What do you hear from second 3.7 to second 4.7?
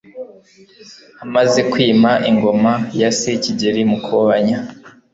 Mukobanya